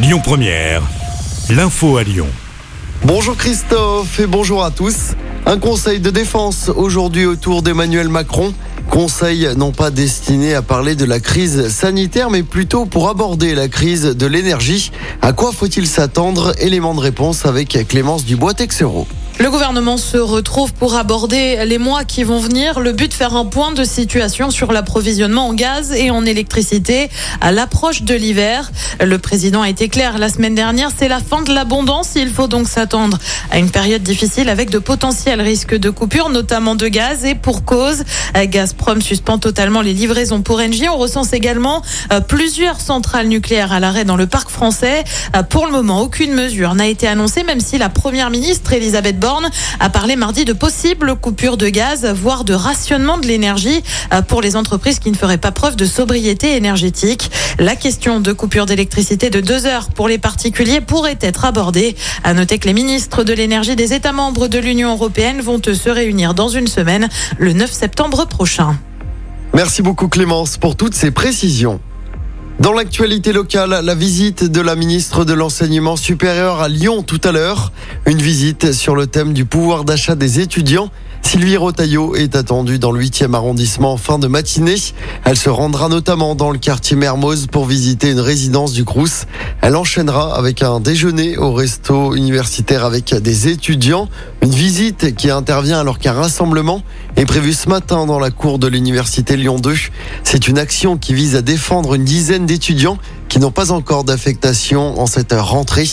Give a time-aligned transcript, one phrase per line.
[0.00, 0.82] Lyon Première,
[1.50, 2.28] l'info à Lyon.
[3.02, 4.94] Bonjour Christophe et bonjour à tous.
[5.44, 8.54] Un conseil de défense aujourd'hui autour d'Emmanuel Macron.
[8.90, 13.66] Conseil non pas destiné à parler de la crise sanitaire, mais plutôt pour aborder la
[13.66, 14.92] crise de l'énergie.
[15.20, 16.54] À quoi faut-il s'attendre?
[16.60, 19.08] Élément de réponse avec Clémence Dubois-Texero.
[19.40, 22.80] Le gouvernement se retrouve pour aborder les mois qui vont venir.
[22.80, 27.08] Le but, faire un point de situation sur l'approvisionnement en gaz et en électricité
[27.40, 28.72] à l'approche de l'hiver.
[29.00, 32.14] Le président a été clair la semaine dernière, c'est la fin de l'abondance.
[32.16, 33.16] Il faut donc s'attendre
[33.52, 37.64] à une période difficile avec de potentiels risques de coupure, notamment de gaz et pour
[37.64, 38.02] cause.
[38.34, 40.88] Gazprom suspend totalement les livraisons pour Engie.
[40.88, 41.82] On recense également
[42.12, 45.04] euh, plusieurs centrales nucléaires à l'arrêt dans le parc français.
[45.36, 49.20] Euh, pour le moment, aucune mesure n'a été annoncée, même si la première ministre Elisabeth
[49.20, 49.27] Borne
[49.80, 53.82] a parlé mardi de possibles coupures de gaz, voire de rationnement de l'énergie
[54.12, 57.30] euh, pour les entreprises qui ne feraient pas preuve de sobriété énergétique.
[57.58, 61.94] La question de coupure d'électricité de deux heures pour les particuliers pourrait être abordée.
[62.24, 65.90] À noter que les ministres de l'énergie des États membres de l'Union européenne vont se
[65.90, 68.78] réunir dans une semaine, le 9 septembre prochain.
[69.54, 71.80] Merci beaucoup Clémence pour toutes ces précisions.
[72.60, 77.30] Dans l'actualité locale, la visite de la ministre de l'Enseignement supérieur à Lyon tout à
[77.30, 77.70] l'heure.
[78.08, 80.88] Une visite sur le thème du pouvoir d'achat des étudiants.
[81.20, 84.76] Sylvie Rotaillot est attendue dans le 8e arrondissement en fin de matinée.
[85.26, 89.26] Elle se rendra notamment dans le quartier Mermoz pour visiter une résidence du Crous.
[89.60, 94.08] Elle enchaînera avec un déjeuner au resto universitaire avec des étudiants.
[94.40, 96.82] Une visite qui intervient alors qu'un rassemblement
[97.16, 99.74] est prévu ce matin dans la cour de l'université Lyon 2.
[100.22, 105.00] C'est une action qui vise à défendre une dizaine d'étudiants qui n'ont pas encore d'affectation
[105.00, 105.88] en cette rentrée.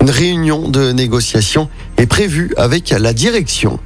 [0.00, 1.68] Une réunion de négociation
[1.98, 3.78] est prévue avec la direction.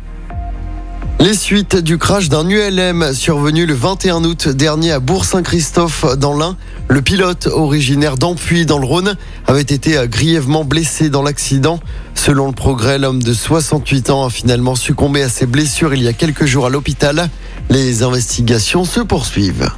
[1.24, 6.54] Les suites du crash d'un ULM survenu le 21 août dernier à Bourg-Saint-Christophe dans l'Ain.
[6.88, 9.16] Le pilote originaire d'Ampuy dans le Rhône
[9.46, 11.80] avait été grièvement blessé dans l'accident.
[12.14, 16.08] Selon le progrès, l'homme de 68 ans a finalement succombé à ses blessures il y
[16.08, 17.30] a quelques jours à l'hôpital.
[17.70, 19.70] Les investigations se poursuivent.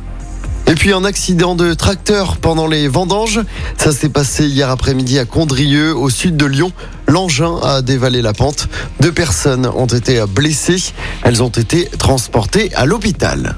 [0.76, 3.40] Puis un accident de tracteur pendant les vendanges.
[3.78, 6.70] Ça s'est passé hier après-midi à Condrieu, au sud de Lyon.
[7.08, 8.68] L'engin a dévalé la pente.
[9.00, 10.92] Deux personnes ont été blessées.
[11.22, 13.56] Elles ont été transportées à l'hôpital.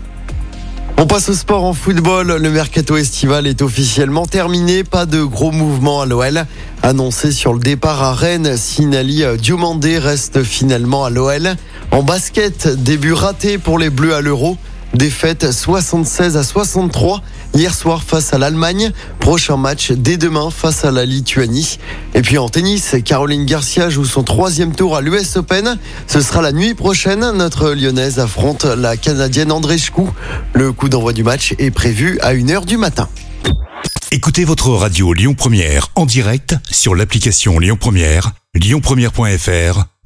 [0.97, 2.37] On passe au sport en football.
[2.41, 4.85] Le mercato estival est officiellement terminé.
[4.85, 6.47] Pas de gros mouvements à l'OL.
[6.83, 11.56] Annoncé sur le départ à Rennes, Sinali Diomandé reste finalement à l'OL.
[11.91, 14.56] En basket, début raté pour les Bleus à l'Euro.
[14.99, 17.23] Défaite 76 à 63
[17.55, 18.91] hier soir face à l'Allemagne.
[19.21, 21.79] Prochain match dès demain face à la Lituanie.
[22.15, 25.79] Et puis en tennis, Caroline Garcia joue son troisième tour à l'US Open.
[26.09, 27.31] Ce sera la nuit prochaine.
[27.37, 30.03] Notre lyonnaise affronte la canadienne Andreescu.
[30.53, 33.09] Le coup d'envoi du match est prévu à 1h du matin.
[34.11, 39.85] Écoutez votre radio Lyon Première en direct sur l'application Lyon Première, lyonpremière.fr